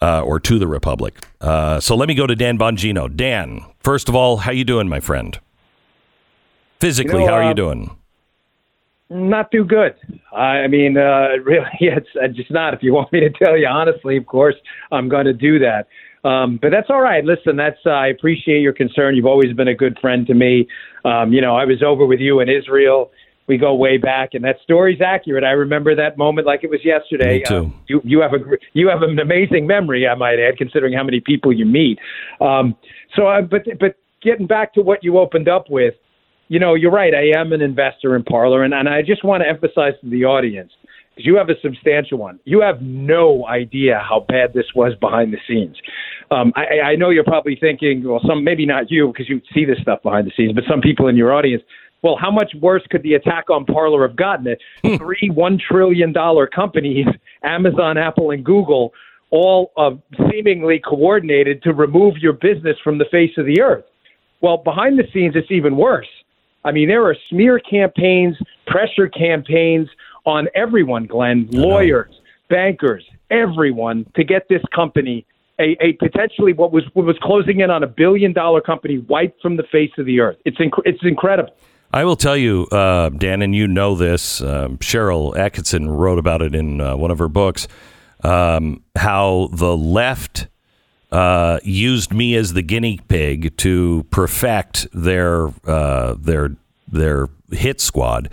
[0.00, 1.26] uh, or to the Republic.
[1.40, 3.14] Uh, so let me go to Dan Bongino.
[3.14, 5.38] Dan, first of all, how you doing, my friend?
[6.80, 7.96] Physically, You know, how are you uh, doing?
[9.10, 9.94] Not too good.
[10.32, 12.74] I mean, uh, really, it's just not.
[12.74, 14.56] If you want me to tell you honestly, of course,
[14.92, 15.88] I'm going to do that.
[16.24, 17.24] Um, but that's all right.
[17.24, 19.14] Listen, that's uh, I appreciate your concern.
[19.14, 20.68] You've always been a good friend to me.
[21.04, 23.10] Um, you know, I was over with you in Israel.
[23.46, 25.42] We go way back, and that story's accurate.
[25.42, 27.38] I remember that moment like it was yesterday.
[27.38, 27.56] Me too.
[27.56, 28.38] Um, you you have a
[28.74, 31.98] you have an amazing memory, I might add, considering how many people you meet.
[32.40, 32.76] Um,
[33.16, 35.94] so, uh, but but getting back to what you opened up with,
[36.48, 37.14] you know, you're right.
[37.14, 40.24] I am an investor in Parler, and, and I just want to emphasize to the
[40.24, 40.72] audience
[41.18, 42.38] because you have a substantial one.
[42.44, 45.76] You have no idea how bad this was behind the scenes.
[46.30, 49.64] Um, I, I know you're probably thinking, well, some maybe not you because you see
[49.64, 51.62] this stuff behind the scenes, but some people in your audience.
[52.02, 54.46] Well, how much worse could the attack on Parler have gotten?
[54.46, 54.60] It
[54.98, 57.06] three one trillion dollar companies,
[57.42, 58.92] Amazon, Apple, and Google,
[59.30, 59.90] all uh,
[60.30, 63.84] seemingly coordinated to remove your business from the face of the earth.
[64.40, 66.06] Well, behind the scenes, it's even worse.
[66.64, 69.88] I mean, there are smear campaigns, pressure campaigns
[70.28, 75.26] on everyone, Glenn, lawyers, bankers, everyone, to get this company,
[75.58, 79.40] a, a potentially what was what was closing in on a billion dollar company, wiped
[79.40, 80.36] from the face of the earth.
[80.44, 81.54] It's inc- it's incredible.
[81.92, 84.42] I will tell you, uh, Dan, and you know this.
[84.42, 87.66] Um, Sharyl Attkisson wrote about it in uh, one of her books.
[88.22, 90.48] Um, how the left
[91.10, 98.28] uh, used me as the guinea pig to perfect their uh, their their hit squad,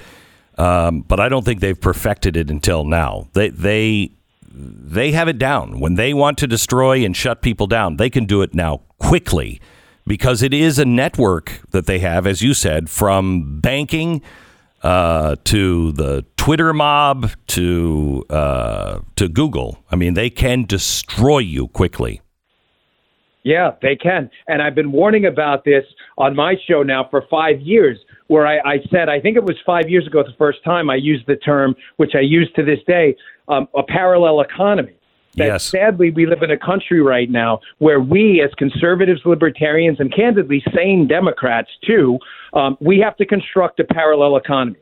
[0.57, 3.27] um, but I don't think they've perfected it until now.
[3.33, 4.11] They they
[4.51, 5.79] they have it down.
[5.79, 9.59] When they want to destroy and shut people down, they can do it now quickly
[10.07, 14.21] because it is a network that they have, as you said, from banking
[14.81, 19.83] uh, to the Twitter mob to uh, to Google.
[19.91, 22.21] I mean, they can destroy you quickly.
[23.43, 24.29] Yeah, they can.
[24.47, 25.83] And I've been warning about this
[26.17, 29.55] on my show now for five years, where I, I said, I think it was
[29.65, 32.79] five years ago the first time I used the term, which I use to this
[32.87, 33.15] day,
[33.47, 34.93] um, a parallel economy.
[35.35, 35.63] That Yes.
[35.65, 40.63] sadly, we live in a country right now where we, as conservatives, libertarians, and candidly
[40.73, 42.17] sane Democrats too,
[42.53, 44.77] um, we have to construct a parallel economy.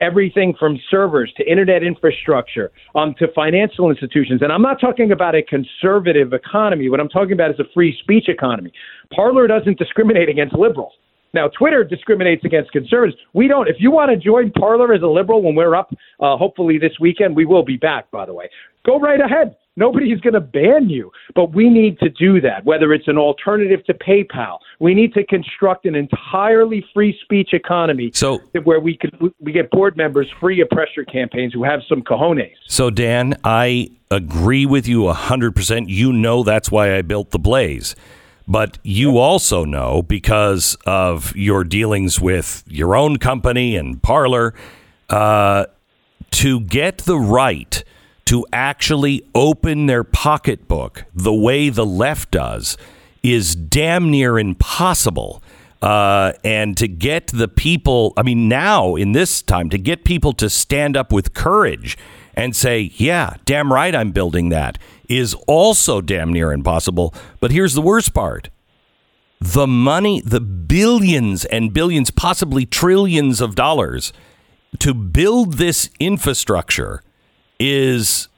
[0.00, 4.42] Everything from servers to internet infrastructure um, to financial institutions.
[4.42, 6.88] And I'm not talking about a conservative economy.
[6.88, 8.72] What I'm talking about is a free speech economy.
[9.12, 10.92] Parler doesn't discriminate against liberals.
[11.34, 13.18] Now, Twitter discriminates against conservatives.
[13.34, 13.68] We don't.
[13.68, 16.92] If you want to join Parler as a liberal when we're up, uh, hopefully this
[17.00, 18.48] weekend, we will be back, by the way.
[18.86, 19.56] Go right ahead.
[19.76, 23.84] Nobody's going to ban you, but we need to do that, whether it's an alternative
[23.84, 24.58] to PayPal.
[24.80, 29.70] We need to construct an entirely free speech economy So- where we can we get
[29.70, 32.50] board members free of pressure campaigns who have some cojones.
[32.66, 35.88] So, Dan, I agree with you 100%.
[35.88, 37.94] You know that's why I built the Blaze.
[38.48, 44.54] But you also know because of your dealings with your own company and Parler,
[45.10, 45.66] uh,
[46.30, 47.84] to get the right
[48.24, 52.76] to actually open their pocketbook the way the left does
[53.22, 55.42] is damn near impossible.
[55.80, 60.32] Uh, and to get the people, I mean, now in this time, to get people
[60.34, 61.96] to stand up with courage
[62.38, 67.12] and say, yeah, damn right I'm building that is also damn near impossible.
[67.40, 68.48] But here's the worst part
[69.40, 74.12] the money, the billions and billions, possibly trillions of dollars
[74.78, 77.02] to build this infrastructure
[77.58, 78.28] is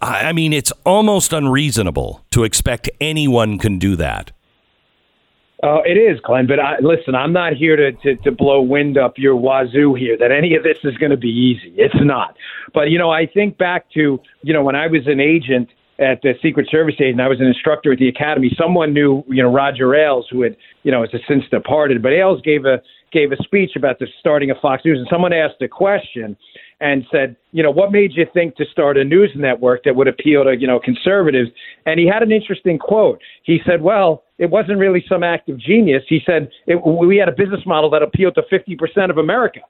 [0.00, 4.30] I mean, it's almost unreasonable to expect anyone can do that.
[5.60, 6.46] Uh, it is, Glenn.
[6.46, 10.16] But I, listen, I'm not here to, to, to blow wind up your wazoo here
[10.16, 11.74] that any of this is going to be easy.
[11.76, 12.36] It's not.
[12.72, 15.68] But, you know, I think back to, you know, when I was an agent
[15.98, 18.54] at the Secret Service agent, I was an instructor at the academy.
[18.56, 22.02] Someone knew, you know, Roger Ailes, who had, you know, has since departed.
[22.02, 25.32] But Ailes gave a gave a speech about the starting of Fox News, and someone
[25.32, 26.36] asked a question
[26.78, 30.06] and said, you know, what made you think to start a news network that would
[30.06, 31.48] appeal to, you know, conservatives?
[31.86, 33.20] And he had an interesting quote.
[33.42, 36.02] He said, well, it wasn't really some act of genius.
[36.08, 39.60] He said, it, we had a business model that appealed to 50% of America.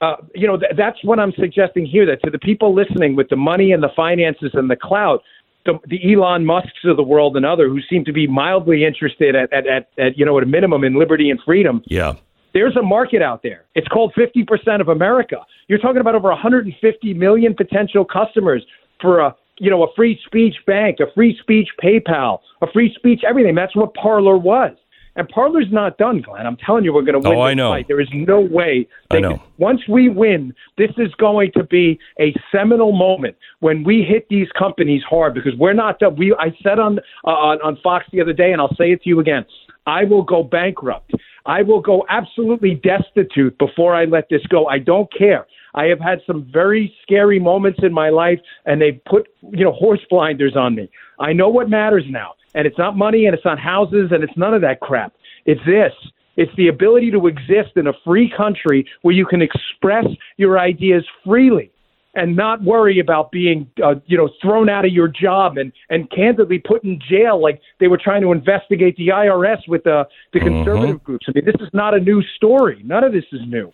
[0.00, 2.06] Uh, you know, th- that's what I'm suggesting here.
[2.06, 5.22] That to the people listening with the money and the finances and the clout,
[5.64, 9.34] the, the Elon Musks of the world and other who seem to be mildly interested
[9.34, 11.82] at, at, at, at you know at a minimum in liberty and freedom.
[11.86, 12.14] Yeah.
[12.52, 13.64] There's a market out there.
[13.74, 15.38] It's called 50% of America.
[15.66, 18.64] You're talking about over 150 million potential customers
[19.00, 23.22] for a you know a free speech bank, a free speech PayPal, a free speech
[23.26, 23.54] everything.
[23.54, 24.76] That's what Parler was.
[25.16, 26.44] And Parler's not done, Glenn.
[26.44, 27.38] I'm telling you, we're going to win.
[27.38, 27.70] Oh, I this know.
[27.70, 27.86] Fight.
[27.86, 28.88] There is no way.
[29.10, 29.36] I know.
[29.36, 34.26] can- once we win, this is going to be a seminal moment when we hit
[34.28, 36.16] these companies hard because we're not done.
[36.16, 39.02] We, I said on, uh, on on Fox the other day, and I'll say it
[39.02, 39.44] to you again.
[39.86, 41.12] I will go bankrupt.
[41.46, 44.66] I will go absolutely destitute before I let this go.
[44.66, 45.46] I don't care.
[45.74, 49.72] I have had some very scary moments in my life, and they've put you know
[49.72, 50.90] horse blinders on me.
[51.18, 54.36] I know what matters now, and it's not money, and it's not houses, and it's
[54.36, 55.12] none of that crap.
[55.46, 55.92] It's this.
[56.36, 60.06] It's the ability to exist in a free country where you can express
[60.36, 61.70] your ideas freely
[62.16, 66.10] and not worry about being, uh, you know, thrown out of your job and, and
[66.10, 70.40] candidly put in jail like they were trying to investigate the IRS with the, the
[70.40, 71.26] conservative groups.
[71.28, 72.82] I mean, this is not a new story.
[72.84, 73.72] None of this is new.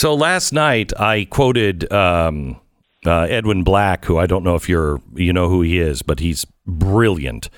[0.00, 2.58] So last night I quoted um,
[3.04, 6.20] uh, Edwin Black, who I don't know if you're you know who he is, but
[6.20, 7.50] he's brilliant.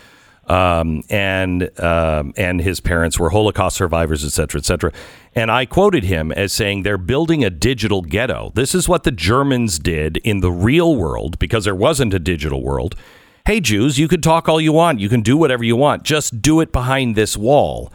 [0.48, 4.90] Um, and um, and his parents were Holocaust survivors, et cetera, et cetera.
[5.36, 8.50] And I quoted him as saying they're building a digital ghetto.
[8.56, 12.60] This is what the Germans did in the real world because there wasn't a digital
[12.60, 12.96] world.
[13.46, 14.98] Hey, Jews, you can talk all you want.
[14.98, 16.02] You can do whatever you want.
[16.02, 17.92] Just do it behind this wall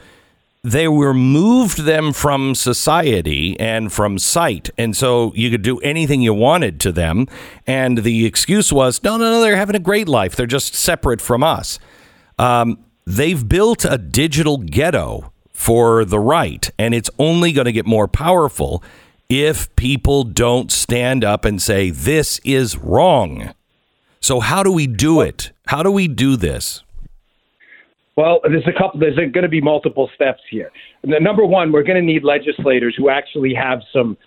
[0.67, 4.69] they removed them from society and from sight.
[4.77, 7.27] And so you could do anything you wanted to them.
[7.65, 10.35] And the excuse was, no, no, no, they're having a great life.
[10.35, 11.79] They're just separate from us.
[12.37, 17.85] Um, they've built a digital ghetto for the right, and it's only going to get
[17.85, 18.83] more powerful
[19.29, 23.53] if people don't stand up and say, this is wrong.
[24.19, 25.51] So, how do we do it?
[25.67, 26.83] How do we do this?
[28.17, 28.99] Well, there's a couple.
[28.99, 30.71] There's going to be multiple steps here.
[31.03, 34.17] Number one, we're going to need legislators who actually have some.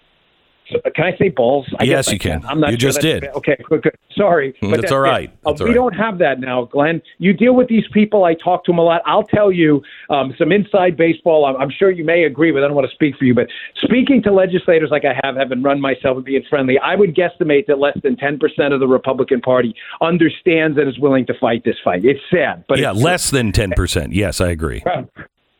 [0.95, 1.67] Can I say balls?
[1.79, 2.45] I Yes, guess I you can.
[2.47, 3.25] I'm not You sure just did.
[3.29, 3.97] Okay, good, good.
[4.17, 5.31] Sorry, Mm, but that's all right.
[5.47, 5.75] Uh, That's all we right.
[5.77, 7.01] don't have that now, Glenn.
[7.19, 8.25] You deal with these people.
[8.25, 9.03] I talk to them a lot.
[9.07, 11.45] I'll tell you um, some inside baseball.
[11.47, 12.63] I'm, I'm sure you may agree with.
[12.65, 13.47] I don't want to speak for you, but
[13.83, 17.67] speaking to legislators like I have, having run myself and being friendly, I would guesstimate
[17.67, 18.39] that less than 10%
[18.75, 22.05] of the Republican Party understands and is willing to fight this fight.
[22.05, 24.09] It's sad, but yeah, less than 10%.
[24.13, 24.83] Yes, I agree.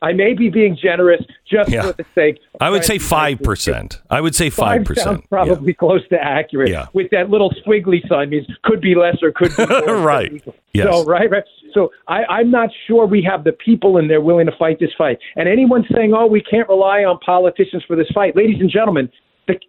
[0.01, 1.83] I may be being generous just Yeah.
[1.83, 2.37] for the sake.
[2.55, 3.65] of I would say trying to be nice.
[3.67, 4.01] 5%.
[4.09, 4.97] I would say Five 5%.
[4.97, 6.69] sounds probably close to accurate.
[6.69, 6.87] Yeah.
[6.93, 9.97] With that little squiggly sign means could be less or could be more.
[9.97, 10.43] Right.
[10.73, 10.87] Yes.
[10.91, 11.43] So right, right.
[11.73, 14.91] So I, I'm not sure we have the people in there willing to fight this
[14.97, 15.19] fight.
[15.35, 19.09] And anyone saying, "Oh, we can't rely on politicians for this fight," ladies and gentlemen.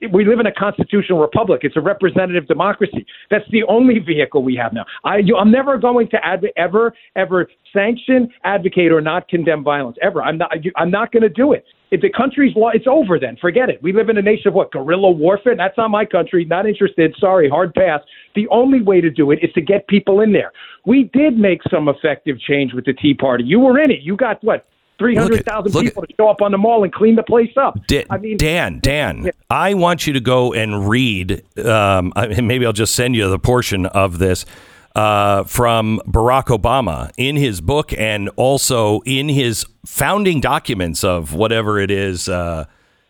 [0.01, 1.61] The- We live in a constitutional republic.
[1.64, 3.05] It's a representative democracy.
[3.31, 4.85] That's the only vehicle we have now.
[5.05, 9.97] I, you, I'm never going to adv- ever, ever sanction, advocate, or not condemn violence.
[10.03, 10.23] Ever.
[10.23, 10.53] I'm not.
[10.77, 11.64] I'm not going to do it.
[11.90, 13.18] If the country's law, it's over.
[13.18, 13.83] Then forget it.
[13.83, 15.55] We live in a nation of what guerrilla warfare.
[15.57, 16.45] That's not my country.
[16.45, 17.14] Not interested.
[17.18, 18.01] Sorry, hard pass.
[18.35, 20.53] The only way to do it is to get people in there.
[20.87, 23.45] We did make some effective change with the Tea Party.
[23.45, 24.01] You were in it.
[24.03, 24.66] You got what?
[25.03, 27.23] Three hundred thousand look at- people to show up on the mall and clean the
[27.25, 27.77] place up.
[27.88, 31.42] Da- I mean, Dan, Dan, I want you to go and read.
[31.59, 34.46] Um, I, maybe I'll just send you the portion of this
[34.94, 41.79] uh, from Barack Obama in his book and also in his founding documents of whatever
[41.81, 42.67] it is, uh,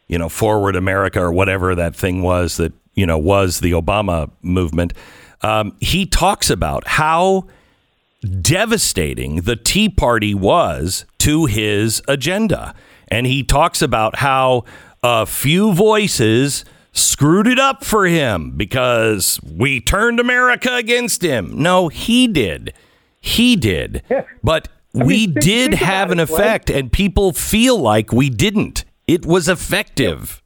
[0.08, 4.30] you know, Forward America or whatever that thing was that you know was the Obama
[4.40, 4.94] movement.
[5.42, 7.48] Um, he talks about how
[8.22, 12.74] devastating the Tea Party was to his agenda.
[13.08, 14.64] And he talks about how
[15.02, 21.62] a few voices screwed it up for him because we turned America against him.
[21.62, 22.72] No, he did.
[23.20, 24.02] He did.
[24.10, 24.24] Yeah.
[24.42, 28.84] But we think- did think have an it, effect, and people feel like we didn't.
[29.06, 30.42] It was effective.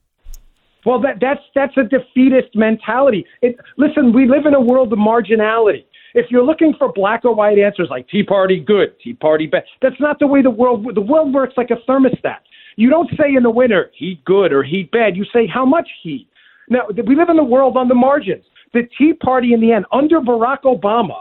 [0.84, 3.26] Well, that, that's that's a defeatist mentality.
[3.42, 5.84] It, listen, we live in a world of marginality.
[6.16, 9.64] If you're looking for black or white answers like Tea Party good, Tea Party bad,
[9.82, 12.38] that's not the way the world the world works like a thermostat.
[12.76, 15.14] You don't say in the winter heat good or heat bad.
[15.14, 16.26] You say how much heat.
[16.70, 18.44] Now we live in the world on the margins.
[18.72, 21.20] The Tea Party in the end under Barack Obama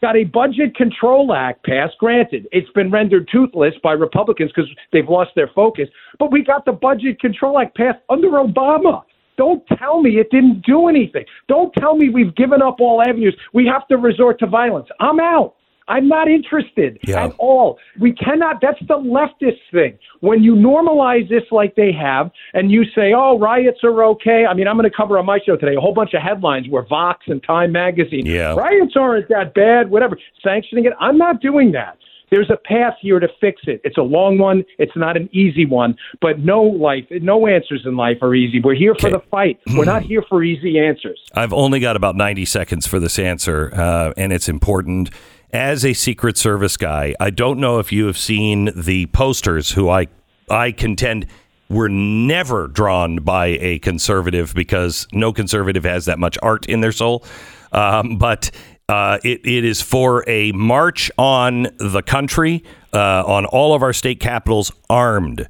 [0.00, 1.98] got a budget control act passed.
[1.98, 5.88] Granted, it's been rendered toothless by Republicans because they've lost their focus.
[6.20, 9.02] But we got the budget control act passed under Obama.
[9.36, 11.24] Don't tell me it didn't do anything.
[11.48, 13.36] Don't tell me we've given up all avenues.
[13.52, 14.88] We have to resort to violence.
[15.00, 15.54] I'm out.
[15.88, 17.26] I'm not interested Yeah.
[17.26, 17.78] at all.
[18.00, 18.60] We cannot.
[18.60, 19.96] That's the leftist thing.
[20.18, 24.52] When you normalize this like they have, and you say, "Oh, riots are okay." I
[24.54, 26.82] mean, I'm going to cover on my show today a whole bunch of headlines where
[26.82, 28.56] Vox and Time Magazine, Yeah.
[28.56, 29.88] riots aren't that bad.
[29.88, 30.92] Whatever, sanctioning it.
[30.98, 31.98] I'm not doing that.
[32.30, 33.80] There's a path here to fix it.
[33.84, 34.64] It's a long one.
[34.78, 35.96] It's not an easy one.
[36.20, 38.60] But no life, no answers in life are easy.
[38.60, 39.16] We're here for Okay.
[39.16, 39.58] the fight.
[39.76, 41.20] We're not here for easy answers.
[41.34, 45.10] I've only got about 90 seconds for this answer, uh, and it's important.
[45.52, 49.88] As a Secret Service guy, I don't know if you have seen the posters who
[49.88, 50.08] I,
[50.50, 51.26] I contend
[51.68, 56.92] were never drawn by a conservative because no conservative has that much art in their
[56.92, 57.24] soul.
[57.72, 58.50] Um, but
[58.88, 62.62] uh, it, it is for a march on the country,
[62.92, 65.48] uh, on all of our state capitals, armed.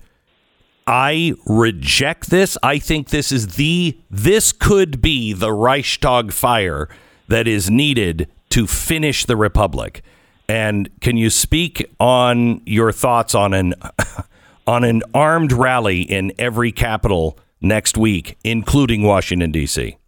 [0.86, 2.56] I reject this.
[2.62, 6.88] I think this is the this could be the Reichstag fire
[7.28, 10.02] that is needed to finish the republic.
[10.48, 13.74] And can you speak on your thoughts on an
[14.66, 19.98] on an armed rally in every capital next week, including Washington D.C.?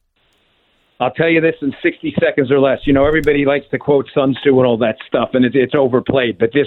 [1.01, 2.81] I'll tell you this in 60 seconds or less.
[2.85, 5.75] You know, everybody likes to quote Sun Tzu and all that stuff, and it's, it's
[5.75, 6.39] overplayed.
[6.39, 6.67] But this,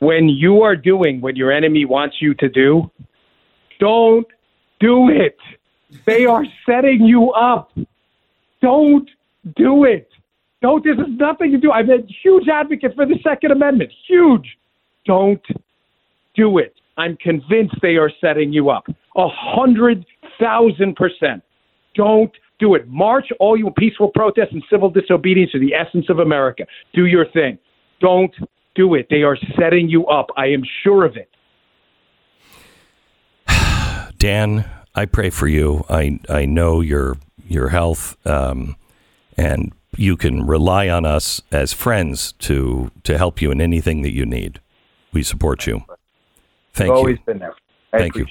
[0.00, 2.90] when you are doing what your enemy wants you to do,
[3.78, 4.26] don't
[4.78, 5.38] do it.
[6.06, 7.72] They are setting you up.
[8.60, 9.08] Don't
[9.56, 10.08] do it.
[10.60, 10.84] Don't.
[10.84, 11.72] This is nothing to do.
[11.72, 13.90] I'm a huge advocate for the Second Amendment.
[14.06, 14.58] Huge.
[15.06, 15.42] Don't
[16.34, 16.74] do it.
[16.98, 18.84] I'm convinced they are setting you up.
[19.16, 20.04] A hundred
[20.38, 21.42] thousand percent.
[21.94, 22.86] Don't do it.
[22.88, 26.64] March all you peaceful protests and civil disobedience are the essence of America.
[26.94, 27.58] Do your thing.
[28.00, 28.34] Don't
[28.74, 29.06] do it.
[29.10, 30.26] They are setting you up.
[30.36, 31.28] I am sure of it.
[34.18, 35.84] Dan, I pray for you.
[35.88, 37.16] I I know your
[37.48, 38.76] your health, um,
[39.36, 44.12] and you can rely on us as friends to to help you in anything that
[44.12, 44.60] you need.
[45.12, 45.84] We support you.
[46.72, 46.94] Thank you.
[46.94, 47.54] Always been there.
[47.92, 48.26] I Thank you.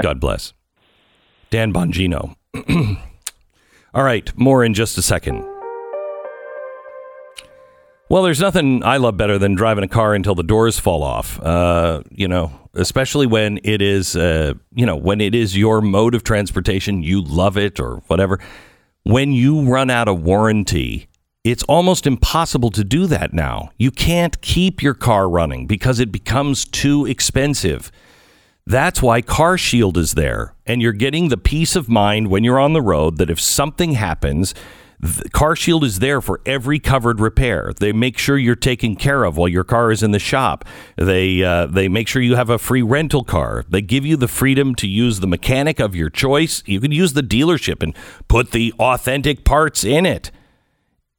[0.00, 0.54] God bless.
[1.50, 2.34] Dan Bongino.
[3.94, 5.44] All right, more in just a second.
[8.08, 11.38] Well, there's nothing I love better than driving a car until the doors fall off.
[11.40, 16.14] Uh, you know, especially when it is, uh, you know, when it is your mode
[16.14, 18.40] of transportation, you love it or whatever.
[19.02, 21.08] When you run out of warranty,
[21.44, 23.72] it's almost impossible to do that now.
[23.76, 27.92] You can't keep your car running because it becomes too expensive.
[28.66, 30.54] That's why Car Shield is there.
[30.66, 33.92] And you're getting the peace of mind when you're on the road that if something
[33.94, 34.54] happens,
[35.32, 37.72] Car Shield is there for every covered repair.
[37.80, 40.64] They make sure you're taken care of while your car is in the shop.
[40.96, 43.64] They uh, they make sure you have a free rental car.
[43.68, 46.62] They give you the freedom to use the mechanic of your choice.
[46.66, 47.96] You can use the dealership and
[48.28, 50.30] put the authentic parts in it.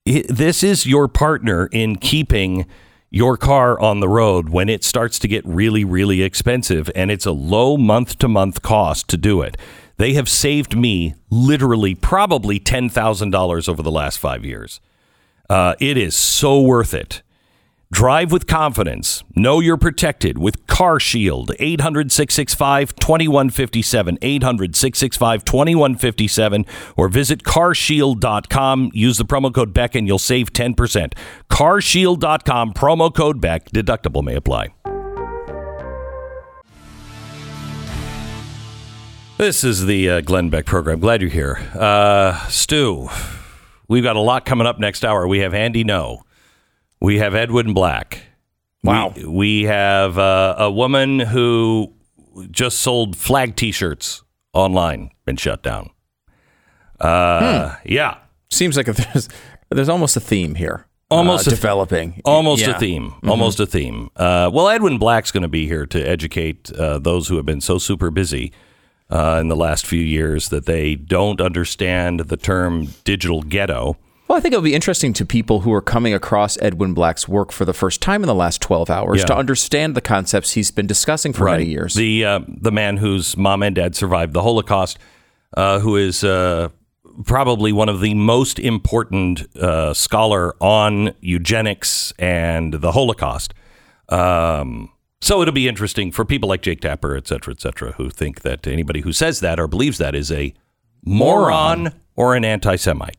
[0.08, 2.66] I- This is your partner in keeping
[3.14, 7.28] your car on the road when it starts to get really, really expensive, and it's
[7.28, 9.56] a low month to month cost to do it.
[9.98, 14.82] They have saved me literally probably $10,000 over the last five years.
[15.48, 17.22] Uh, it is so worth it.
[17.94, 19.24] Drive with confidence.
[19.36, 21.52] Know you're protected with Car Shield.
[21.60, 24.18] 800 665 2157.
[24.20, 26.66] 800 665 2157.
[26.98, 28.90] Or visit carshield.com.
[28.96, 31.14] Use the promo code Beck and you'll save 10%.
[31.52, 32.74] Carshield.com.
[32.74, 33.70] Promo code Beck.
[33.70, 34.74] Deductible may apply.
[39.38, 41.00] This is the uh, Glenn Beck program.
[41.00, 41.60] Glad you're here.
[41.76, 43.10] Uh, Stu,
[43.88, 45.28] we've got a lot coming up next hour.
[45.28, 46.24] We have Andy Ngo.
[47.04, 48.22] We have Edwin Black.
[48.82, 49.14] Wow.
[49.16, 51.94] We, we have uh, a woman who
[52.50, 54.24] just sold flag T-shirts
[54.54, 55.90] online, been shut down.
[57.00, 58.18] Uh, Yeah,
[58.50, 59.28] Seems like there's
[59.70, 60.86] there's almost a theme here.
[61.10, 62.22] Almost uh, a- developing.
[62.24, 62.76] almost Yeah.
[62.76, 63.14] a theme.
[63.28, 64.10] Almost a theme.
[64.16, 67.62] Uh, well, Edwin Black's going to be here to educate uh, those who have been
[67.62, 68.52] so super busy
[69.10, 73.98] uh, in the last few years that they don't understand the term digital ghetto.
[74.34, 77.52] Well, I think it'll be interesting to people who are coming across Edwin Black's work
[77.52, 79.26] for the first time in the last 12 hours Yeah.
[79.26, 81.94] to understand the concepts he's been discussing for many years.
[81.94, 84.98] The uh, the man whose mom and dad survived the Holocaust,
[85.56, 86.70] uh, who is uh,
[87.26, 93.54] probably one of the most important uh, scholar on eugenics and the Holocaust.
[94.10, 94.90] Um,
[95.22, 98.42] so it'll be interesting for people like Jake Tapper, et cetera, et cetera, who think
[98.42, 100.56] that anybody who says that or believes that is a
[101.06, 103.18] moron, or an anti-Semite.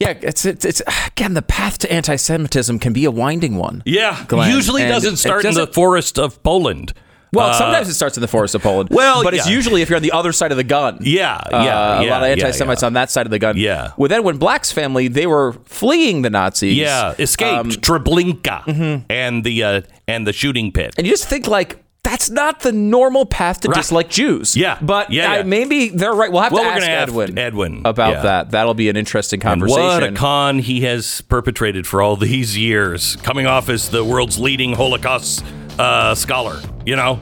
[0.00, 3.82] Yeah, it's, it's, it's again, the path to anti Semitism can be a winding one.
[3.86, 4.50] Yeah, Glenn.
[4.50, 6.92] usually And doesn't start in the forest of Poland.
[7.32, 8.88] Well, Uh, sometimes it starts in the forest of Poland.
[8.92, 10.98] well, but it's usually if you're on the other side of the gun.
[11.02, 12.86] Yeah, Uh, yeah, a yeah, lot of anti-Semites yeah.
[12.86, 13.56] on that side of the gun.
[13.56, 13.90] Yeah.
[13.98, 16.76] With Edwin Black's family, they were fleeing the Nazis.
[16.76, 20.94] Yeah, escaped Um, Treblinka and the uh, and the shooting pit.
[20.96, 21.82] and you just think like
[22.16, 23.76] that's not the normal path to Right.
[23.76, 24.56] dislike Jews.
[24.56, 25.42] Yeah, but yeah, I- yeah.
[25.42, 26.32] maybe they're right.
[26.32, 28.22] We'll have Well, to ask Edwin, Edwin, about yeah.
[28.22, 28.50] that.
[28.52, 29.82] That'll be an interesting And conversation.
[29.84, 34.38] what a con he has perpetrated for all these years, coming off as the world's
[34.38, 35.44] leading Holocaust
[35.78, 36.58] uh, scholar.
[36.86, 37.16] You know,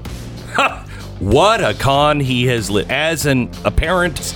[1.18, 4.32] what a con he has lit as an apparent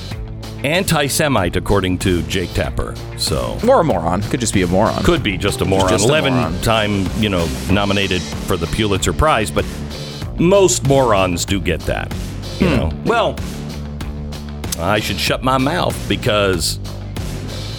[0.64, 2.94] anti-Semite, according to Jake Tapper.
[3.16, 4.22] So or a moron.
[4.22, 5.04] Could just be a moron.
[5.04, 5.88] could be just a moron.
[5.88, 6.60] Just a Eleven moron.
[6.62, 9.64] time, you know, nominated for the Pulitzer Prize, but
[10.38, 12.14] most morons do get that.
[12.58, 13.36] You know, well,
[14.78, 16.78] I should shut my mouth because,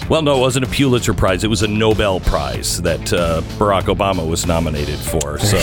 [0.08, 1.44] well, no, it wasn't a Pulitzer Prize.
[1.44, 5.38] It was a Nobel Prize that uh, Barack Obama was nominated for.
[5.38, 5.58] So,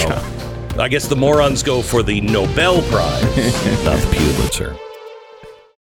[0.78, 3.24] I guess the morons go for the Nobel Prize,
[3.84, 4.78] not the Pulitzer.